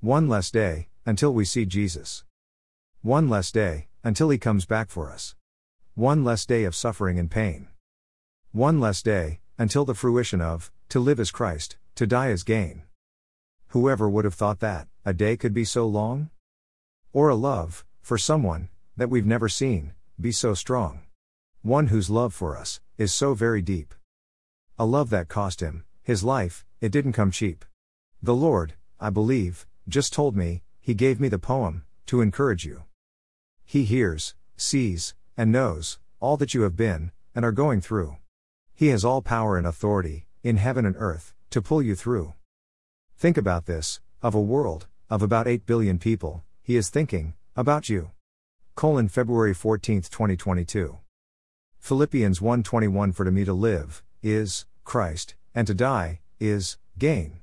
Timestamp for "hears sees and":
33.84-35.52